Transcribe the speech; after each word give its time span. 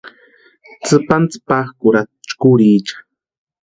Tsïpantsïpakʼurhatʼi 0.83 2.19
chkurhicha. 2.29 2.95